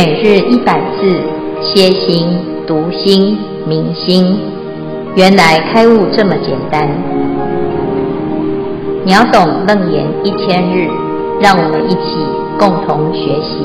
[0.00, 1.10] 每日一百字，
[1.60, 2.24] 歇心、
[2.68, 4.38] 读心、明心，
[5.16, 6.88] 原来开悟这么简单。
[9.04, 10.86] 秒懂楞严一千日，
[11.40, 12.14] 让我们一起
[12.60, 13.58] 共同学习。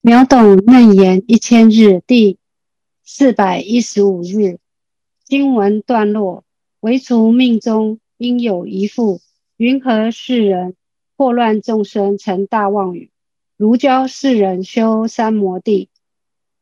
[0.00, 2.38] 秒懂楞严一千日第
[3.02, 4.58] 四百一十五日
[5.24, 6.44] 经文段落：
[6.78, 9.18] 唯除命中应有一副，
[9.56, 10.76] 云何世人？
[11.20, 13.10] 惑乱众生成大妄语，
[13.58, 15.90] 如教世人修三摩地，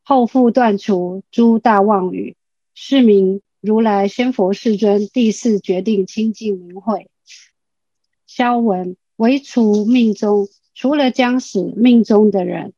[0.03, 2.35] 后复断除诸大妄语，
[2.75, 7.07] 是名如来仙佛世尊第四决定清净明慧。
[8.27, 12.73] 消文唯除命中，除了将死命中的人，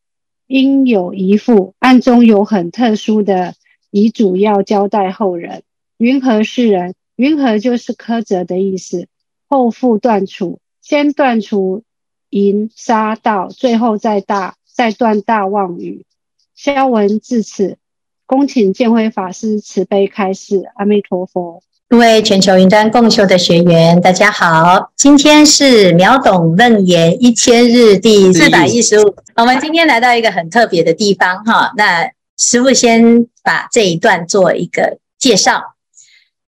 [0.46, 3.56] 应有一复，暗中有很特殊的
[3.90, 5.64] 遗嘱要交代后人。
[5.98, 6.94] 云何世人？
[7.16, 9.08] 云何就是苛责的意思。
[9.50, 10.60] 后复断除。
[10.92, 11.84] 先断除
[12.32, 16.06] 淫杀盗，最后再大再断大妄语。
[16.54, 17.78] 消文至此，
[18.26, 20.64] 恭请见辉法师慈悲开示。
[20.76, 21.64] 阿弥陀佛。
[21.88, 29.16] 各位全球云端共修的学员，大家好，今天是秒懂楞严一千日第四百一十五。
[29.38, 35.76] 我们今天来到一个很特别的地方哈，那师傅先把这一段做一个介绍。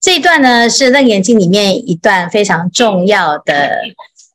[0.00, 3.77] 这一段呢是楞严经里面一段非常重要的。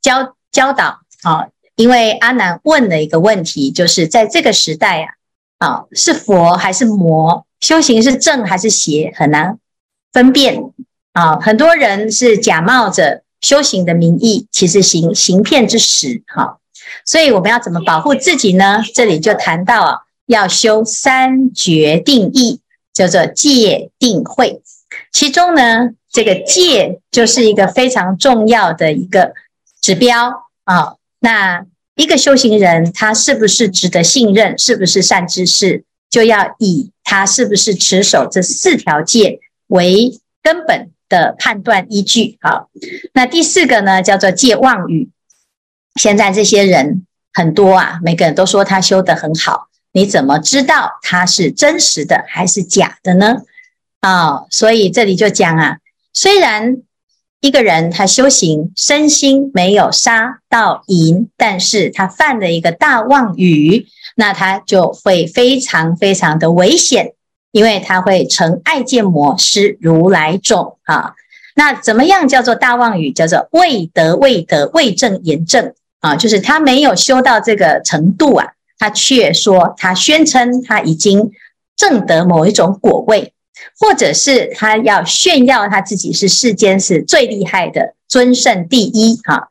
[0.05, 5.01] 教教导啊，因为阿难问了一个问题，就是在这个时代
[5.57, 7.43] 啊，啊是佛还是魔？
[7.59, 9.11] 修行是正还是邪？
[9.15, 9.57] 很难
[10.13, 10.61] 分辨
[11.13, 11.39] 啊。
[11.39, 16.21] 很多人是假冒着修行的名义，其实行行骗之实。
[16.27, 16.59] 哈，
[17.03, 18.83] 所以我们要怎么保护自己呢？
[18.93, 22.61] 这里就谈到啊，要修三决定义，
[22.93, 24.61] 叫做戒定慧。
[25.11, 29.33] 其中呢，这个戒就是一个非常重要的一个。
[29.85, 31.63] 指标啊，那
[31.93, 42.39] 一个修行人他是不是值得信任，是不是善知识，就要以他是不是持守这四条戒为根本的判断依据。
[42.41, 42.71] 好，
[43.13, 45.11] 那第四个呢，叫做戒妄语。
[46.01, 53.43] 现在这些人很多啊，每个人都说他修得很好，你怎么知道他是真实的还是假的呢？
[53.99, 55.77] 啊，所以这里就讲啊，
[56.11, 56.77] 虽然。
[57.41, 63.85] 一个人他修行身心没有杀到淫，但是他犯了一个大妄语，
[64.15, 67.13] 那他就会非常非常的危险，
[67.51, 71.13] 因为他会成爱见魔，失如来种啊。
[71.55, 73.11] 那怎么样叫做大妄语？
[73.11, 78.47] 叫做未得未得未证言证啊，就是他没有修到这个程度啊，
[78.79, 81.31] 他却说他宣称他已经
[81.77, 83.33] 证得某一种果位。
[83.79, 89.49] 或者是他要炫耀他自己是世间是最厉害的尊胜第一哈，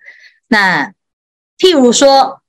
[0.49, 0.93] 那
[1.59, 2.41] 譬如说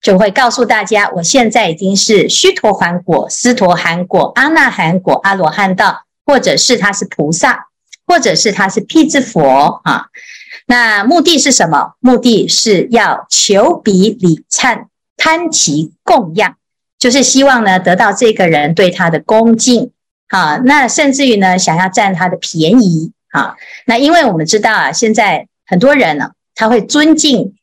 [0.00, 7.68] 就会告诉大家，我现在已经是须陀洹果、斯陀含果、阿那含果、阿罗汉道，或者是他是菩萨，
[8.06, 10.06] 或者是他是辟支佛啊。
[10.66, 11.94] 那目的是什么？
[12.00, 16.56] 目的是要求彼礼忏，贪其供养，
[16.98, 19.92] 就是希望呢得到这个人对他的恭敬。
[20.28, 23.12] 好，那甚至于呢，想要占他的便宜。
[23.30, 23.54] 啊，
[23.84, 27.54] 那因为我们知道啊，现在很多人呢，他会尊敬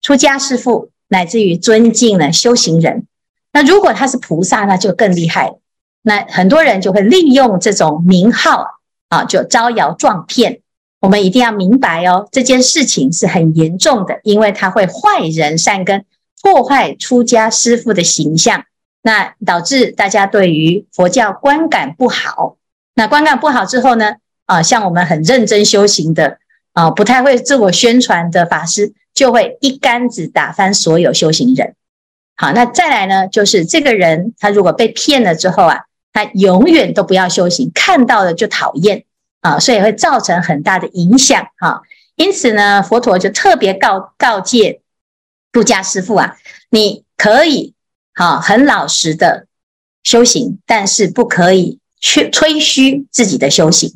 [0.00, 3.06] 出家师父，乃至于尊敬呢修行人。
[3.52, 5.60] 那如果他是菩萨，那就更厉害了。
[6.02, 8.64] 那很多人就会利用这种名号
[9.08, 10.60] 啊，就招摇撞骗。
[11.00, 16.06] 我们一定要明白哦，这件事情是很严重的，因为他会坏人善根，
[16.40, 18.64] 破坏出家师父的形象。
[19.02, 22.56] 那导致大家对于佛教观感不好。
[22.94, 24.16] 那观感不好之后呢？
[24.44, 26.38] 啊，像我们很认真修行的
[26.72, 31.76] 啊，不太会自我宣传的法师，就会一竿子打翻所有修行人。
[32.36, 39.04] 好，那再来呢，就是这个人他如果被骗了之后啊，他永远都不要修行，看到了就讨厌
[39.40, 41.80] 啊，所以会造成很大的影响啊。
[42.16, 44.82] 因此呢，佛陀就特别告告诫
[45.52, 46.36] 出家师父啊，
[46.70, 47.74] 你可以。
[48.20, 49.46] 啊，很老实的
[50.02, 53.94] 修行，但是不可以去吹嘘自己的修行。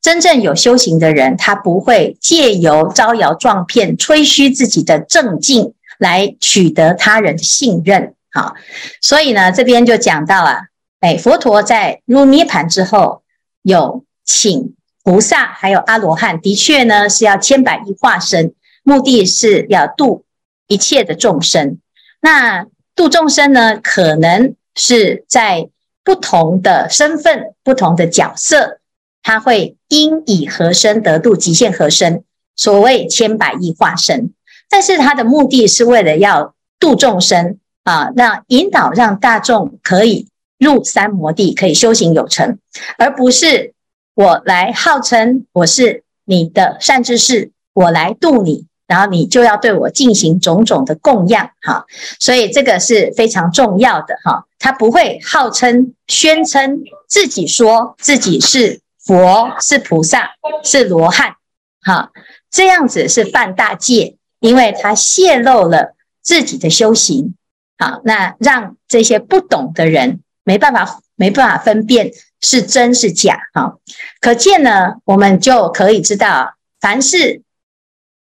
[0.00, 8.14] 真正有修行的人，他不会借由招摇撞骗、吹嘘自己的正境来取得他人的信任。
[8.30, 8.54] 好，
[9.00, 10.66] 所以呢，这边就讲到啊，
[11.00, 13.24] 哎，佛陀在入涅盘之后，
[13.62, 18.54] 有请菩萨还有阿罗汉，的确呢是要千百亿化身，
[18.84, 20.24] 目的是要度
[20.68, 21.80] 一切的众生。
[22.20, 25.68] 那度众生呢，可能是在
[26.04, 28.78] 不同的身份、不同的角色，
[29.22, 32.22] 他会因以何身得度，极限何身，
[32.54, 34.32] 所谓千百亿化身。
[34.68, 42.58] 但是他的目的是为了要度众生啊，让引导让大众可以入三摩地，可以修行有成，
[42.96, 43.72] 而不是
[44.14, 48.66] 我来号称我是你的善知识，我来度你。
[48.86, 51.86] 然后你就要对我进行种种的供养，哈，
[52.20, 54.44] 所以这个是非常重要的，哈。
[54.58, 60.32] 他不会号称、宣称自己说自己是佛、是菩萨、
[60.62, 61.36] 是罗汉，
[61.82, 62.10] 哈，
[62.50, 67.34] 这样子是犯大戒，因为他泄露了自己的修行，
[67.78, 72.10] 好，那让这些不懂的人没办法、没办法分辨
[72.40, 73.76] 是真是假，哈。
[74.20, 77.43] 可见呢，我们就可以知道，凡是。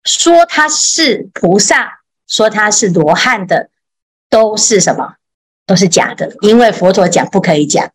[0.05, 3.71] 说他是菩萨，说他是罗汉的，
[4.29, 5.15] 都是什么？
[5.65, 7.91] 都是假的，因为佛陀讲不可以讲。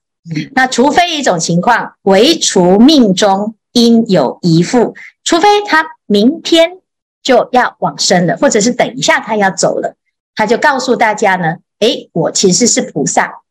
[0.54, 6.77] 那除非一种情况，唯除命中应有一副，除非他明天
[7.21, 9.95] 就要往生了，或者是等一下他要走了，
[10.36, 13.42] 他就告诉大家呢，诶，我其实是菩萨。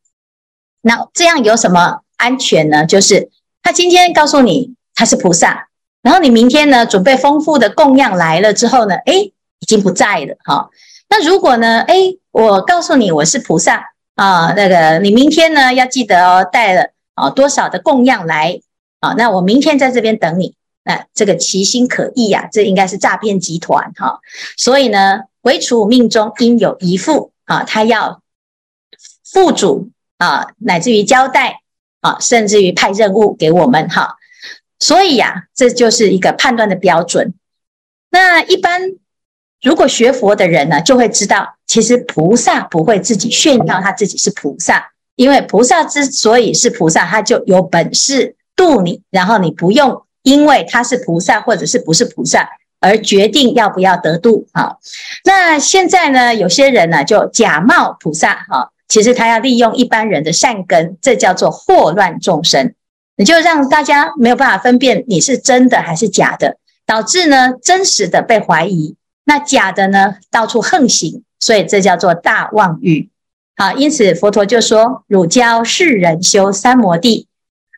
[0.80, 2.86] 那这样有什么安全呢？
[2.86, 3.30] 就是
[3.62, 5.65] 他今天告诉你他是菩萨。
[6.06, 10.70] 然后你明天呢，准备丰富的供养来了之后呢，哎，已经不在了哈。
[11.08, 11.96] 那如果呢，哎，
[12.30, 18.60] 我告诉你我是菩萨啊，那个你明天呢要记得哦，带了啊多少的供养来
[19.00, 20.54] 啊，那我明天在这边等你。
[20.84, 24.20] 那这个其心可疑呀，这应该是诈骗集团哈。
[24.56, 28.22] 所以呢，唯除命中应有遗腹啊，他要
[29.24, 31.62] 付主啊，乃至于交代
[32.00, 34.14] 啊，甚至于派任务给我们哈。
[34.78, 37.34] 所以呀、这就是一个判断的标准。
[38.10, 38.92] 那一般
[39.62, 52.48] 如果学佛的人呢，就会知道，其实菩萨不会自己炫耀他自己是菩萨，因为菩萨之所以是菩萨，他就有本事度你，然后你不用因为他是菩萨或者是不是菩萨
[52.80, 54.76] 而决定要不要得度啊。
[55.24, 62.74] 那现在呢，有些人呢就假冒菩萨哈，其实他要利用一般人的善根，这叫做祸乱众生。
[63.16, 73.10] 你就让大家没有办法分辨你是真的还是假的，导致呢真实的被怀疑，那假的呢到处横行，所以这叫做大妄语。
[73.56, 77.26] 好，因此佛陀就说：汝教世人修三摩地，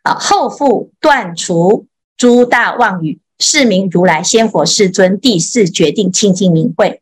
[0.03, 1.87] 啊，后复断除
[2.17, 7.01] 诸大妄语，是名如来先佛世尊第四决定清净明慧。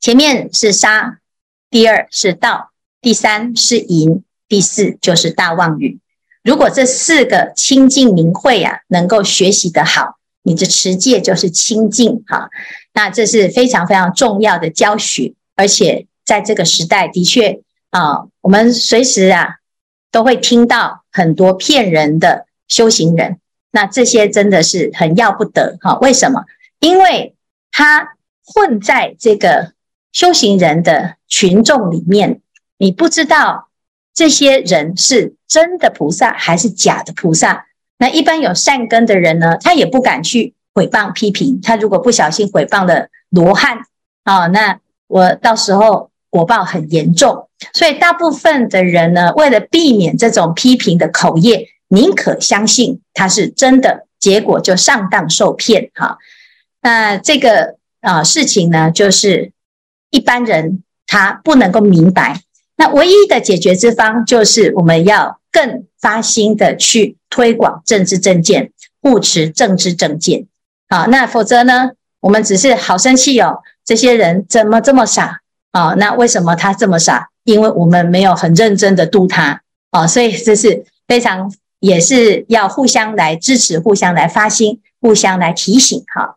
[0.00, 1.18] 前面是杀，
[1.68, 2.70] 第二是盗，
[3.02, 5.98] 第三是淫，第四就是大妄语。
[6.48, 12.48] 如果这四个清净明慧啊，能够学习得好，你的持戒就是清净哈。
[12.94, 17.60] 那这是非常非常重要的教学，而且在这个时代的确
[17.90, 19.56] 啊，我们随时啊
[20.10, 23.38] 都会听到很多骗人的修行人，
[23.70, 25.98] 那这些真的是很要不得哈。
[25.98, 26.46] 为什么？
[26.80, 27.34] 因为
[27.70, 29.74] 他混在这个
[30.12, 32.40] 修行人的群众里面，
[32.78, 33.67] 你不知道。
[34.18, 37.66] 这些人是真的菩萨还是假的菩萨？
[37.98, 41.60] 那一般有善根的人呢，他也不敢去诽谤批评。
[41.62, 43.78] 他如果不小心诽谤了罗汉
[44.24, 47.48] 啊，那我到时候果报很严重。
[47.72, 55.92] 所以大部分的人呢，为了避免这种批评的口业，宁可相信他是真的，结果就上当受骗。
[55.94, 56.18] 哈，
[56.82, 59.52] 那这个啊事情呢，就是
[60.10, 62.40] 一般人他不能够明白。
[62.78, 68.70] 那唯一的解决之方，就是我们要更发心的去推广政治正见，
[69.02, 70.46] 护持政治正见。
[70.88, 75.40] 好，那否则呢，我们只是好生气哦，这些人怎么这么傻？
[75.72, 77.28] 啊，那为什么他这么傻？
[77.42, 86.04] 因为我们没有很认真的度他啊，所以这是非常也是要互相来支持，互相来发心，互相来提醒。
[86.14, 86.36] 哈，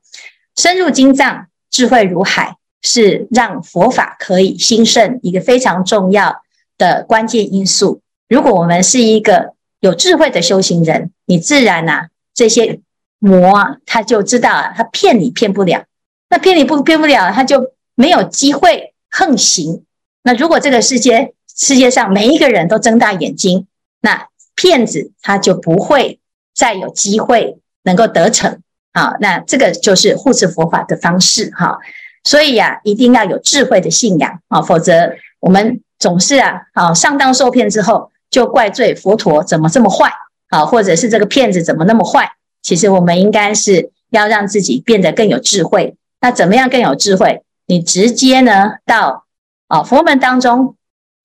[0.56, 2.58] 深入经藏，智慧如海。
[2.82, 6.42] 是让佛法可以兴盛一个非常重要
[6.78, 8.02] 的关键因素。
[8.28, 12.80] 如果我们是一个有智慧的修行人，你自然呐、啊，这些
[13.20, 15.84] 魔啊，他就知道啊，他骗你骗不了。
[16.30, 19.84] 那骗你不骗不了，他就没有机会横行。
[20.24, 23.68] 那如果这个世界世界上每一个人都睁大眼睛，
[24.00, 26.20] 那骗子他就不会
[26.56, 28.62] 再有机会能够得逞。
[28.94, 31.80] 好，那这个就是护持佛法的方式哈。
[32.24, 40.12] 所以呀、啊，一定要有智慧的信仰啊，否则我们总是啊，好上当受骗之后，就怪罪佛陀怎么这么坏
[40.50, 42.32] 啊，或者是这个骗子怎么那么坏。
[42.62, 45.96] 其实我们应该是要让自己变得更有智慧。
[46.20, 47.42] 那怎么样更有智慧？
[47.66, 49.26] 你直接呢到
[49.68, 50.76] 啊佛门当中，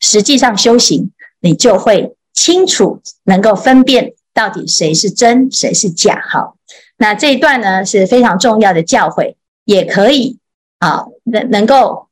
[0.00, 1.11] 实际上修行，
[1.41, 6.23] 你就会清楚能够分辨到底谁是真，谁是假。
[6.26, 6.57] 好，
[6.97, 9.35] 那这一段呢是非常重要的教诲，
[9.67, 10.38] 也可以。
[10.87, 12.07] 啊，能能够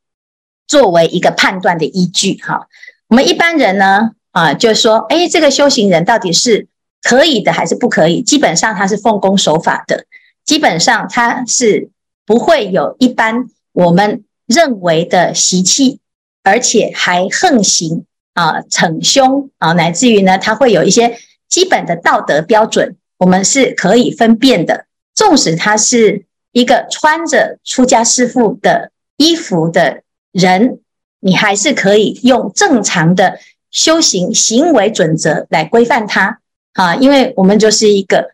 [0.67, 2.35] 作为一个判断的依据。
[2.43, 2.67] 哈，
[3.09, 6.67] 我们一般人呢，啊，就说，哎，这个修行人到底是
[7.01, 8.21] 可以的还是不可以？
[8.21, 10.07] 基本上他是奉公守法的，
[10.45, 11.91] 基本上他是
[12.27, 16.01] 不会有一般我们认为的习气，
[16.43, 21.17] 而且还横行啊，逞凶啊，乃至于呢，他会有一些
[21.49, 24.87] 基本的道德标准，我们是可以分辨的。
[25.15, 26.25] 纵使他是
[26.55, 30.79] 一个穿着出家师父的衣服的人，
[31.19, 33.41] 你还是可以用正常的
[33.73, 36.39] 修行行为准则来规范他
[36.75, 38.31] 啊，因为我们就是一个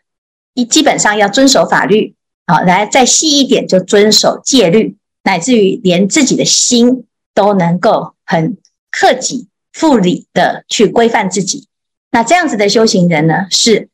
[0.53, 8.59] 一基本上要遵守法律啊，来再细一点就遵守戒律，乃至于连自己的心都能够很
[8.91, 11.67] 克己复礼的去规范自己。
[12.11, 13.89] 那这样子的修行人呢，是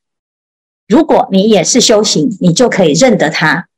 [0.89, 3.69] 如果你也是修行，你就可以认得他。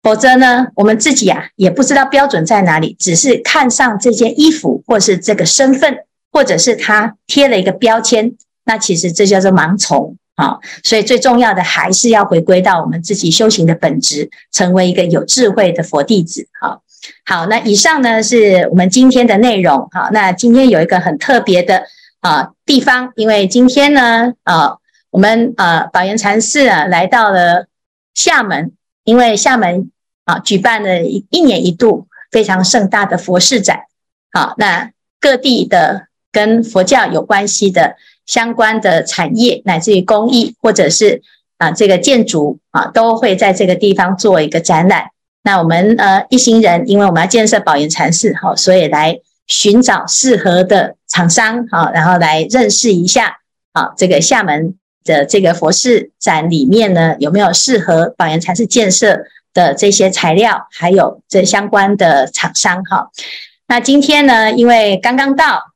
[0.00, 5.98] 否则呢，我们自己啊也不知道标准在哪里，只是看上这件衣服，或是这个身份，
[6.30, 8.32] 或者是他贴了一个标签，
[8.64, 10.58] 那其实这叫做盲从啊。
[10.84, 16.46] 所以最重要的还是要回归到我们自己修行的本质，成为一个有智慧的佛弟子。
[16.60, 16.78] 啊，
[17.26, 19.88] 好，那以上呢是我们今天的内容。
[19.90, 21.82] 好，那今天有一个很特别的
[22.20, 24.76] 啊地方，因为今天呢，啊，
[25.10, 27.66] 我们啊宝岩禅寺啊来到了
[28.14, 28.72] 厦门。
[29.08, 29.90] 因为厦门
[30.26, 33.84] 啊举办了一一年一度非常盛大的佛事展，
[34.30, 37.96] 好，那各地的跟佛教有关系的
[38.26, 41.22] 相关的产业，乃至于工艺或者是
[41.56, 45.06] 啊这个建筑啊，都会在这个地方做一个展览。
[45.42, 53.38] 那我们呃一行人，因为我们要建设宝岩禅寺，好，所以来寻找适合的厂商，好，然后来认识一下
[53.72, 54.74] 啊这个厦门。
[55.04, 59.24] 的这个佛事展里面呢，有没有适合宝岩禅寺建设
[59.54, 63.10] 的这些材料，还有这相关的厂商哈？
[63.66, 65.72] 那今天呢，因为刚刚到，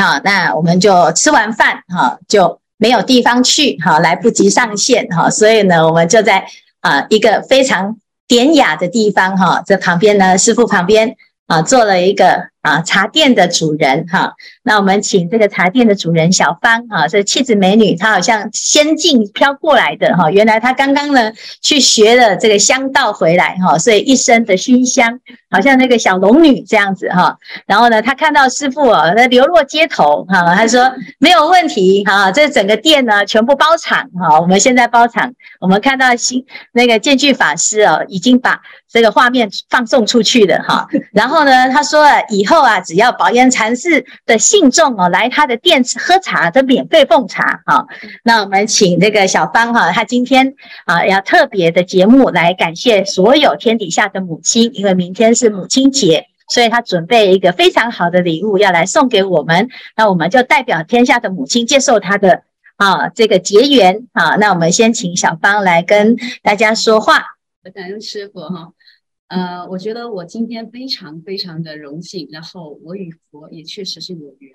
[0.00, 6.46] 好，那我们就吃完饭哈，就没有地方去哈，来不及上线哈，所以呢，我们就在
[6.80, 7.96] 啊一个非常
[8.26, 12.53] 典雅的地方哈，这旁边呢，师傅旁边啊，做了一个。
[12.64, 21.30] 啊，茶店的主人哈，那我们请这个茶店的主人小芳啊，这气质美女，她好像仙境飘过来的哈，原来她刚刚呢
[21.60, 27.36] 去学了这个香道回来哈，所以一身的熏香，好像那个小龙女这样子哈。
[27.66, 35.30] 然后呢，她看到师父啊，那流落街头哈，她说没有问题哈，这整个店呢全部包场哈，我们现在包场，
[35.60, 36.42] 我们看到新
[36.72, 38.58] 那个见具法师哦，已经把
[38.90, 40.88] 这个画面放送出去了哈。
[41.12, 42.53] 然后呢，他说了以后。
[42.54, 47.86] 后啊，只要宝岩禅寺的信众哦，来他的店喝茶都免费奉茶哈。
[48.22, 59.68] 那我们请这个小芳哈，她今天啊要特别的节目来感谢所有天底下的母亲，因为明天是母亲节，所以她准备一个非常好的礼物要来送给我们。
[59.96, 62.44] 那我们就代表天下的母亲接受她的
[62.76, 64.36] 啊这个结缘啊。
[64.36, 67.24] 那我们先请小芳来跟大家说话。
[67.64, 68.70] 我感恩师傅哈。
[69.34, 74.52] 呃，我觉得我今天非常非常的荣幸，然后我与佛也确实是有缘。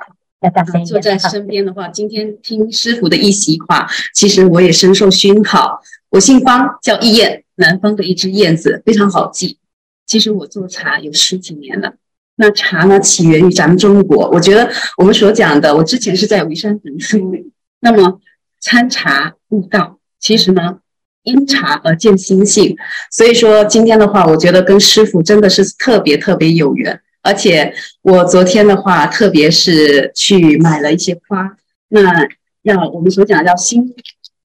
[0.86, 5.82] 坐在身边的话，今天听师傅的一席话，其实我也深受熏陶。
[6.12, 9.58] 我姓方，叫一燕，南方的一只燕子，非常好记。
[10.06, 11.96] 其实我做茶有十几年了。
[12.38, 14.30] 那茶呢，起源于咱们中国。
[14.30, 17.36] 我觉得我们所讲的，我之前是在沂山读书，
[17.82, 18.22] 那么
[18.62, 20.80] 参茶悟道，其实呢。
[21.24, 22.76] 因茶而见心性，
[23.12, 27.00] 所以说今天的话，我觉得跟师傅真的是特别特别有缘。
[27.22, 31.58] 而且我昨天的话，特别是去买了一些花，
[31.90, 32.28] 那
[32.62, 33.94] 要我们所讲的叫心，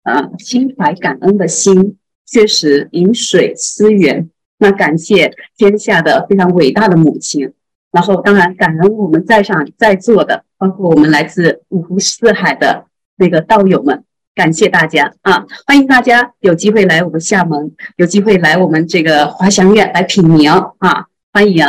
[0.03, 4.29] 呃，心怀感恩的心，确实饮水思源。
[4.57, 7.51] 那感谢天下的非常伟大的母亲，
[7.91, 12.85] 然后当然感恩我们在上在座的，包括我们来自五湖四海的
[13.17, 14.03] 那个道友们。
[14.33, 15.45] 感谢大家啊！
[15.67, 21.05] 欢迎大家有机会来我们厦门，有机会来我们这个华祥苑来品茗啊！
[21.33, 21.65] 欢迎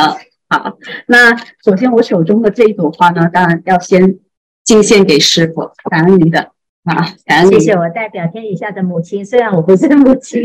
[0.47, 0.77] 好。
[1.07, 4.17] 那首先我手中的这一朵花呢，当然要先
[4.63, 6.51] 敬献给师傅，感恩您的
[6.85, 7.03] 啊！
[7.25, 7.59] 感恩您。
[7.59, 10.41] 谢谢我代表天底下的母亲，虽然我不是母亲，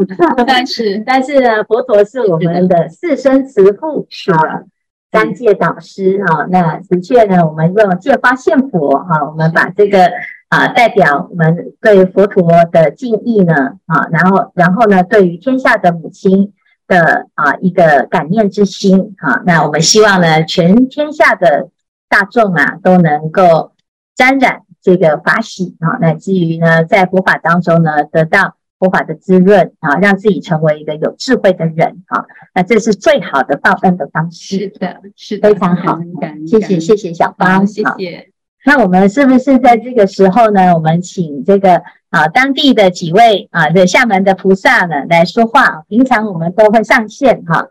[0.46, 4.64] 但是 但是呢，佛陀是我们的四生慈父啊，
[5.12, 6.46] 三界导师啊。
[6.48, 10.10] 那的确呢，我们用借花献佛啊，我们把这个。
[10.48, 16.54] 啊，代表我们对佛陀的敬意呢，啊，然后，然后呢，对于天下的母亲
[16.86, 21.68] 的啊一个感念之心，啊，那我们希望呢，全天下的
[22.08, 23.72] 大众啊，都能够
[24.14, 32.24] 沾染这个法喜啊，乃至于呢，在佛法当中呢，得到佛法的滋润啊，让自己成为一个有智慧的人啊，
[32.54, 34.56] 那这是最好的报恩的方式。
[34.56, 35.98] 是的，是的，非常好。
[36.46, 38.30] 谢谢，谢谢小芳，谢谢。
[38.68, 40.74] 那我们是不是在这个时候呢？
[40.74, 45.84] 我们请这个啊当地的几位啊的厦门的菩萨呢来说话。
[45.88, 47.66] 平常我们都会上线哈、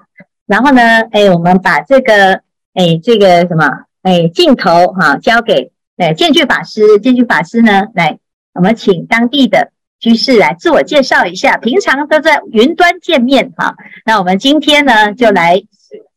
[0.48, 2.42] 然后呢，哎，我们把这个
[2.74, 3.70] 哎这个什么
[4.02, 8.18] 哎镜头哈、交给哎建具法师，建具法师呢来，
[8.56, 9.72] 我们请当地的。
[10.00, 13.76] 居士来自我介绍一下，平常都在云端见面哈。
[14.04, 15.62] 那我们今天呢，就来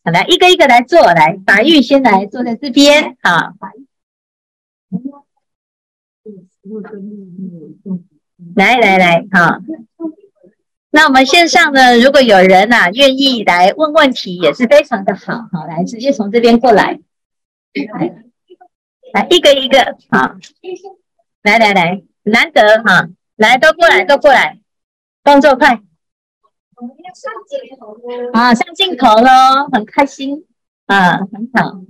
[0.05, 3.53] 来一个一个来坐，来法玉先来坐在这边哈。
[8.55, 9.61] 来来来哈。
[10.91, 15.65] 那我们线上呢，如果有人呐、啊、愿意来问问题，也是非常的好哈。
[15.67, 17.01] 来，直接从这边过来，
[17.95, 18.25] 来，
[19.13, 20.35] 来一个一个好。
[21.43, 23.09] 来来来，难得哈。
[23.37, 24.59] 来，都过来，都过来，
[25.23, 25.81] 动作快！
[28.33, 30.45] 啊，上镜头喽，很开心
[30.87, 31.83] 啊，很好。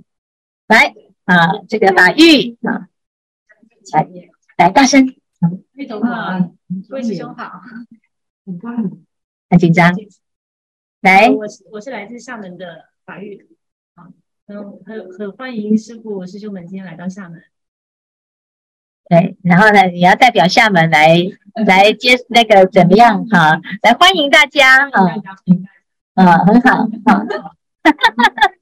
[0.67, 0.93] 来
[1.25, 2.87] 啊，这个法玉啊，
[3.93, 4.07] 来
[4.61, 5.03] 来，大声。
[5.73, 6.37] 玉总好，
[6.87, 7.61] 各位师兄好。
[8.45, 9.07] 很高兴，
[9.49, 9.91] 很紧张。
[11.01, 13.47] 来，我是我是来自厦门的法玉，
[13.95, 14.09] 啊，
[14.45, 17.41] 很很很欢迎师傅师兄们今天来到厦门。
[19.09, 21.17] 对，然后呢，你要代表厦门来
[21.65, 23.59] 来接那个怎么样哈？
[23.81, 25.15] 来欢迎大家哈，
[26.13, 27.25] 啊，很好，好，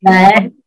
[0.00, 0.57] 来，其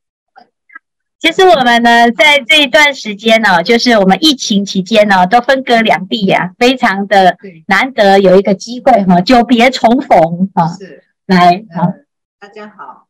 [1.31, 10.67] 实我们呢，在这一段时间呢，就是我们疫情期间呢，都分隔两地呀，非常的难得有一个机会哈，久别重逢哈。
[10.67, 11.93] 是，来，好，
[12.39, 13.07] 大家好。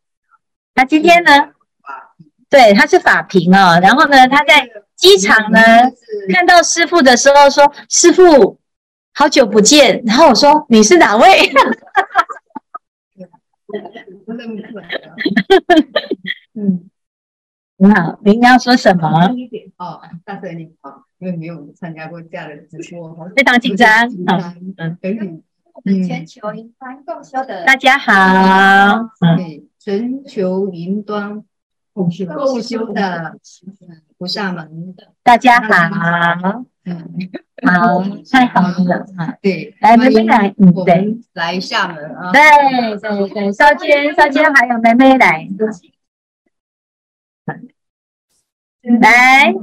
[0.76, 1.32] 那今天呢？
[2.50, 5.60] 对，他是法评哦，然后呢，他在机场呢
[6.34, 8.60] 看到师傅的时候说：“师傅，
[9.14, 11.28] 好久不见。”然后我说：“你是哪位？”
[16.60, 16.90] 嗯，
[17.82, 19.10] 很好，您要说什么？
[19.78, 23.88] 哦，大声一点哦，因为没有参加过这样的直播，非常紧张。
[24.78, 31.44] 嗯，等于全球云端共修的大家好，对，全球云端。
[31.94, 32.36] 共修的
[34.18, 37.04] 菩萨们，大家好，嗯，
[37.66, 42.40] 好，太好了，啊，对，来妹妹来，嗯，对，来厦门啊，对
[42.98, 45.46] 对对，少娟少娟还有妹妹来，
[48.84, 49.54] 来。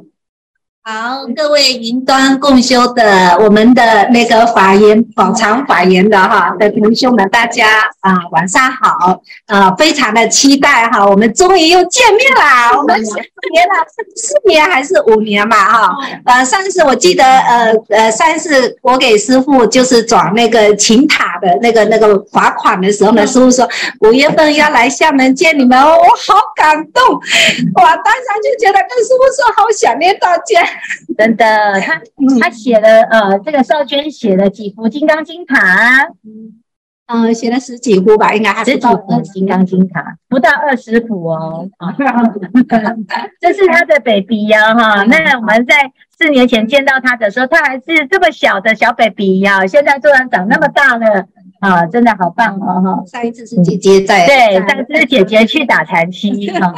[0.90, 7.66] 好，各位云端共修的我们的那个法言宝藏法言的哈的同修们，大家
[8.00, 13.74] 啊晚上好啊，非常的期待哈，我们终于又见面啦，我们四年了，
[14.16, 15.94] 四年还是五年嘛哈？
[16.24, 23.68] 呃，上次我记得呃呃上次我给师傅就是转那个请塔的那个那个罚款的时候呢，师傅说
[24.00, 30.66] 五月份要来厦门见你们，我好感动，我当时就觉得跟师傅说好想念大家。
[31.16, 32.00] 真的，他
[32.40, 36.62] 他写了呃，这个少娟写了几幅金刚经塔，嗯，
[37.06, 41.68] 呃，写了十几幅吧，应该还十几幅金刚经塔，不到二十幅哦。
[43.40, 45.02] 这是他的 baby 呀，哈。
[45.04, 51.26] 那我们在四年前见到他的时候，他还是这么小的小 baby 呀，现在突然长那么大了，
[51.60, 53.02] 啊，真的好棒哦，哈。
[53.06, 56.74] 上一次是姐姐在，对，上次是姐姐去打禅七，哈。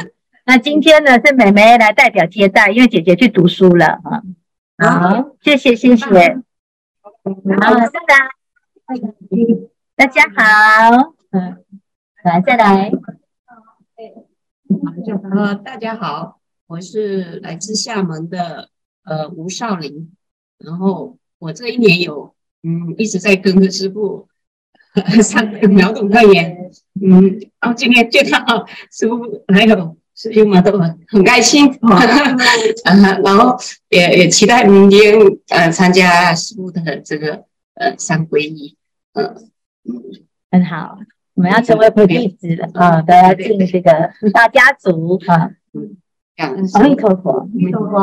[0.51, 4.21] 那今天呢，是妹妹来代表接待，因为姐姐去读书了啊。
[4.77, 6.05] 好，谢谢谢谢。
[6.05, 6.11] 好，
[7.23, 8.27] 再来，
[9.95, 11.63] 大家好，嗯，
[12.25, 12.91] 来再来。
[15.31, 18.67] 呃，大家好，我是来自厦门的
[19.05, 20.11] 呃吴少林，
[20.57, 24.27] 然后我这一年有嗯一直在跟着师傅
[25.23, 26.69] 上秒懂楞严，
[27.01, 29.95] 嗯，然后今天见到师傅还有。
[30.21, 31.65] 师兄们都很很开心，
[33.23, 33.57] 然后
[33.89, 35.15] 也也期待明天
[35.49, 38.77] 呃参加师父的这个呃三皈依，
[39.13, 39.49] 嗯。
[39.83, 39.93] 嗯，
[40.51, 40.99] 很好，
[41.33, 45.97] 我们要成为菩弟子了啊，都要进这个大家族啊，嗯，
[46.35, 47.97] 感恩阿弥陀佛，阿弥陀佛，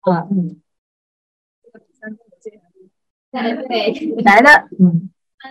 [0.00, 0.60] 啊嗯，
[3.32, 5.08] 来了，嗯。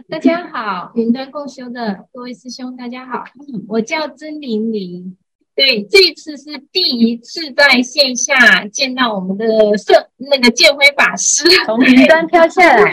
[0.10, 3.24] 大家好，云端共修的各位师兄，大家好，
[3.68, 5.16] 我叫曾玲玲。
[5.54, 9.46] 对，这次是第一次在线下见到我们的
[9.78, 12.92] 圣那个建辉法师，从云端飘下来，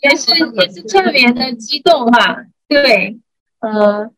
[0.00, 2.46] 也是也是特别的激动哈。
[2.66, 3.18] 对，
[3.60, 4.10] 呃，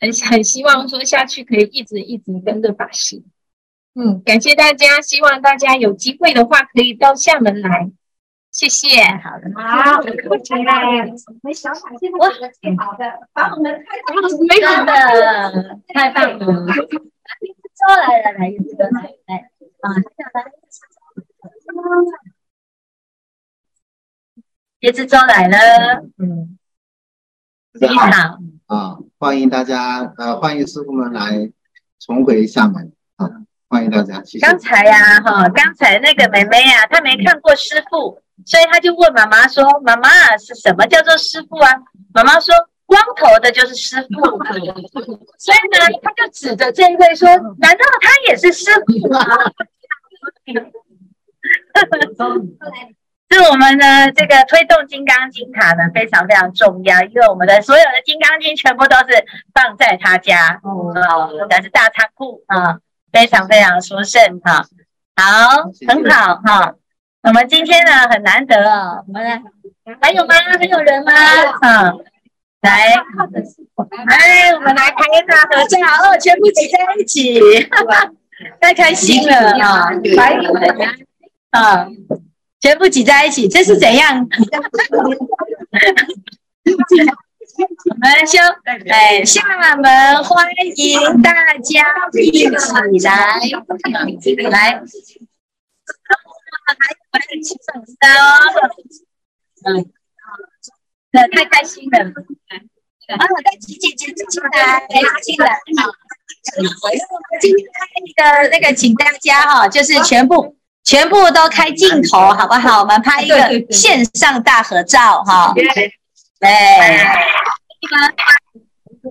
[0.00, 3.22] 很很希望说下去可以一直一直跟着法师。
[3.94, 7.90] 嗯，感谢大家，希望大家有机会的话可以到厦门来。
[8.58, 10.02] 谢谢，好的，好，我
[11.42, 14.92] 们小小先把这个最好的，把我们太太棒的，
[15.94, 19.36] 太棒了，招来了，来，这个来，来，
[19.78, 19.94] 啊，
[20.34, 20.50] 来，
[24.80, 26.58] 椰子粥来了，嗯，
[27.74, 28.10] 你好，
[28.66, 31.48] 啊，欢迎大家，呃，欢迎师傅们来
[32.00, 33.30] 重回厦门，啊，
[33.68, 34.44] 欢迎大家，谢谢。
[34.44, 38.20] 刚才呀，哈，刚才那个妹妹呀，她没看过师父。
[38.46, 41.70] 所以他就问妈妈说：“妈妈是什么叫做师傅啊？”
[42.14, 42.54] 妈妈说
[42.86, 44.08] ：“光头的就是师傅。”
[45.38, 49.20] 所以呢，他就指着这一位说：“难道他也是师傅吗？”
[53.30, 59.22] 是我们的这个推动金刚经卡呢，非常非常重要，因为我们的所有的金刚经全部都是
[59.52, 60.94] 放在他家哦，
[61.50, 62.78] 那是大仓库啊，
[63.12, 64.64] 非常非常殊胜哈。
[65.14, 66.74] 好，很好哈。
[67.22, 69.42] 我们今天呢很难得哦，我们来，
[70.00, 70.34] 还有吗？
[70.58, 71.12] 还有人吗？
[71.60, 71.98] 嗯，
[72.62, 77.40] 来，来，我们来拍一张合照哦，全部挤在一起，
[78.60, 79.90] 太开心了啊！
[81.50, 81.88] 啊，
[82.60, 84.26] 全部挤在一起，这是怎样？
[87.90, 88.38] 我们修，
[88.88, 91.78] 哎，厦门欢迎大家一起
[93.02, 93.40] 来，
[94.50, 94.80] 来。
[96.68, 98.08] 还有还有七十五刀，
[99.64, 99.90] 嗯，
[101.12, 102.02] 那太开心了，啊，
[103.34, 104.86] 我在琪姐姐进来，
[105.22, 105.58] 进来，
[107.40, 107.66] 今天
[108.16, 112.80] 那个那个，请大家哈，就是全部全部都开镜头，好不好？
[112.80, 115.92] 我们拍一个线上大合照哈，对，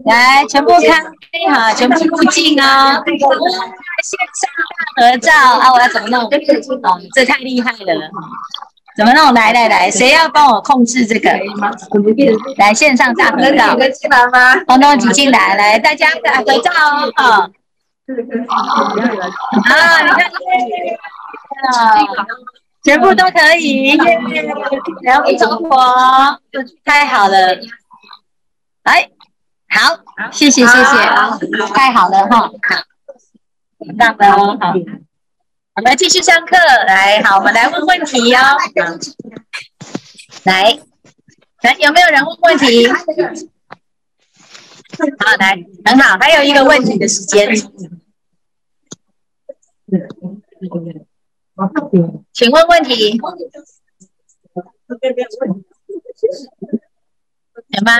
[0.05, 1.03] 来，全部看
[1.53, 3.03] 哈，全部入镜哦。
[4.03, 6.23] 线上大合照啊，我要怎么弄？
[6.23, 8.11] 哦，这太厉害了，
[8.95, 9.33] 怎么弄？
[9.33, 11.29] 来来来，谁要帮我控制这个？
[12.57, 14.55] 来线上大合照，进来吗？
[14.67, 16.71] 统统挤进来，来大家大合照
[17.17, 17.49] 哦。
[19.67, 20.25] 啊，你看，
[21.73, 21.95] 啊
[22.83, 23.97] 全部都可以，
[25.03, 25.77] 然后中国，
[26.85, 27.55] 太好了，
[28.83, 29.09] 来。
[29.77, 30.73] 好，谢谢谢谢，
[31.71, 32.51] 太好了哈，好，
[34.15, 34.73] 的哦，好，
[35.75, 38.57] 我们继续上课，来，好，我们来问问题哦，
[40.45, 40.79] 来，
[41.61, 42.87] 来，有没有人问问题？
[42.91, 42.97] 好，
[45.37, 47.55] 来，很好，还有一个问题的时间，
[52.33, 53.15] 请问问题，
[57.67, 57.99] 有吗？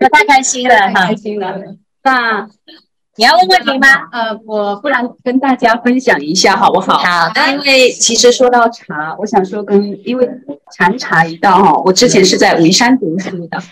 [0.00, 1.56] 我太开心了，太开心了。
[2.02, 2.48] 那
[3.16, 3.86] 你要问问题吗？
[4.12, 6.96] 呃，我不然跟大家分享一下好不好？
[6.98, 7.52] 好的。
[7.52, 10.26] 因为其实说到茶，我想说跟因为
[10.72, 13.62] 禅茶一道哈，我之前是在武夷山读书的。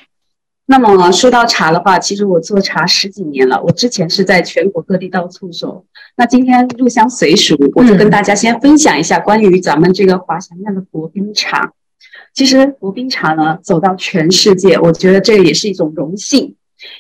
[0.67, 3.59] 那么说到茶的话，其实我做茶十几年了。
[3.63, 5.87] 我之前是在全国各地到处走。
[6.15, 11.73] 那今天入乡随俗，我就跟大家先分享一下关于咱们这个华强苑的国宾茶。
[12.39, 16.55] 其实无冰茶呢，走到全世界，我觉得这也是一种荣幸，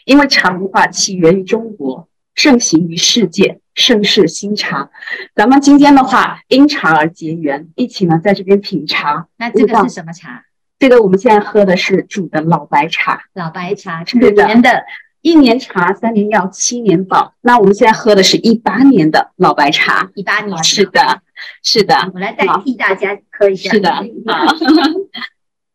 [0.04, 4.90] 因为茶文化起源于中国，盛行于世界，盛世新茶。
[5.36, 9.28] 咱们今天的话，因茶而结缘，一起呢在这边品茶。
[9.36, 10.42] 那这个是什么茶？
[10.76, 13.20] 这个我们现在喝的是煮的老白茶。
[13.34, 14.82] 老白茶，是的，年的，
[15.20, 17.34] 一年茶，三年药，七年宝。
[17.42, 20.10] 那我们现在喝的是一八年的老白茶。
[20.16, 21.22] 一八年，是的。
[21.62, 23.70] 是的，我来代替大家喝一下。
[23.70, 24.02] 是的，啊，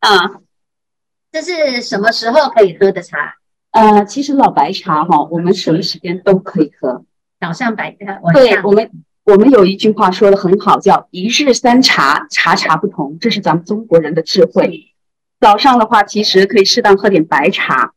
[0.00, 0.40] 啊，
[1.32, 3.36] 这是什么时候可以喝的茶？
[3.70, 7.04] 呃，其实老白茶哈，我们什么时间都可以喝。
[7.40, 8.90] 早上白的，对，我们
[9.24, 14.94] 我们有一句话说的很好，叫一日三茶，茶茶不同，这是咱们中国人的智慧。
[15.40, 17.92] 早上的话，其实可以适当喝点白茶，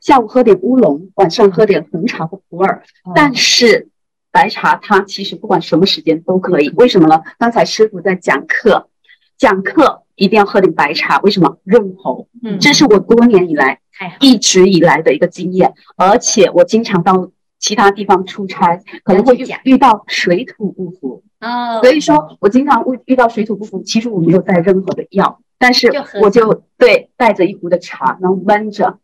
[0.00, 2.82] 下午喝点乌龙，晚上喝点红茶或普洱，
[3.14, 3.88] 但是。
[4.36, 7.22] 白茶它其实不管什么时间都可以，为什么呢？
[7.38, 8.90] 刚才师傅在讲课，
[9.38, 11.56] 讲课一定要喝点白茶，为什么？
[11.64, 12.28] 润喉。
[12.44, 13.80] 嗯，这是我多年以来
[14.20, 21.22] 一直以来的一个经验，而且我经常到其他地方出差，可能会遇到水土不服。
[21.40, 28.98] 哦，所以说我经常遇遇到水土不服，其实我没有带任何的药，但是我就对带着一壶的茶，然后闷着，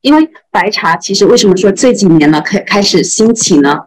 [0.00, 3.86] 因为白茶其实为什么说这几年呢开开始兴起呢？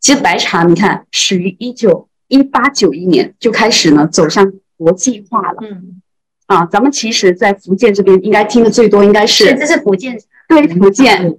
[0.00, 5.58] 其实白茶，你看，始于一九一八九一年就开始呢，走向国际化了。
[5.60, 6.02] 嗯，
[6.46, 10.18] 啊，咱们其实，在福建这边应该听的最多，应该是这是福建，
[10.48, 11.38] 对，福建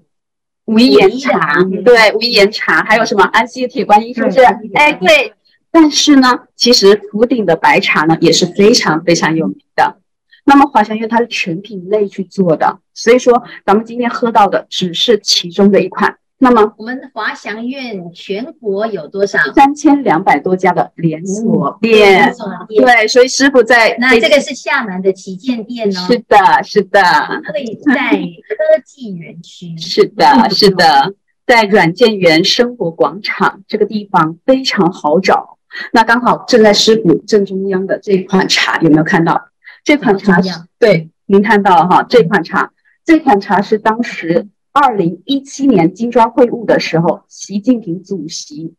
[0.66, 4.40] 武夷岩茶，对，武夷岩茶，还有什么安溪铁观音，是不是？
[4.76, 5.34] 哎，对，
[5.72, 9.98] 但是呢，其实福鼎的白茶呢也是非常非常有名的。
[10.46, 16.18] 那么华祥苑它是全品类去做的，所以说咱们今天喝到的只是其中的一款。
[16.44, 19.40] 那么我们华祥苑全国有多少？
[19.56, 22.20] 三千两百多家的连锁店。
[22.20, 22.84] 连锁店。
[22.84, 26.06] 对，所以师傅在那这个是厦门的旗舰店哦。
[26.06, 27.02] 是的，是的。
[27.54, 27.64] 会
[27.96, 29.78] 在科技园区。
[29.78, 31.14] 是的， 是的，
[31.48, 35.58] 在软件园生活广场这个地方非常好找。
[35.94, 39.48] 那刚好正在师傅正中央的这款茶有没有看到？
[39.86, 40.42] 这款茶
[40.78, 42.74] 对，您看到了哈，这款茶，
[43.06, 44.50] 这款茶是当时。
[44.74, 48.74] 二零一七年金砖会晤的时候，习近平主席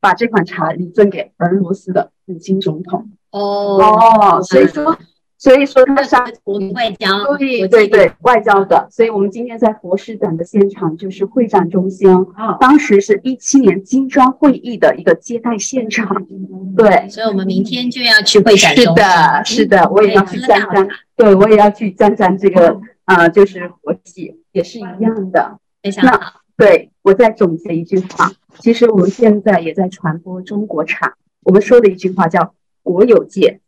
[0.00, 3.10] 把这款茶礼赠给俄罗斯的普京总统。
[3.30, 4.96] 哦哦，所以说，
[5.36, 8.88] 所以说它是国民外交，对对对，外交的。
[8.90, 12.10] 所以我们今天在佛师展的现场，就是会展中心。
[12.34, 16.26] 啊，当时是一七年金砖会议的一个接待现场。
[16.74, 18.94] 对，所以我们明天就要去会展中心。
[18.94, 20.88] 是的，是的，我也要去沾沾。
[21.14, 24.42] 对，我也要去沾沾这个啊，就是国际。
[24.52, 26.18] 也是一样的，非常好。
[26.18, 31.14] 那对，我再总结一句话，其实我们现在也在传播中国茶。
[31.42, 33.60] 我们说的一句话叫“国有界，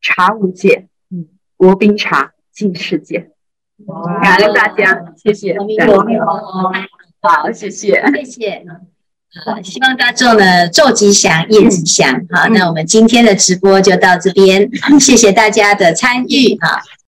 [0.00, 3.30] 茶无界，嗯，国宾茶尽世界”。
[4.22, 5.58] 感恩大家，谢谢。
[7.20, 8.64] 好，谢谢，谢谢。
[9.44, 12.24] 好，希望大众呢，昼吉祥，夜吉祥。
[12.30, 14.70] 好，那我们今天的直播就到这边，
[15.00, 16.56] 谢谢大家的参与。
[16.60, 16.78] 好。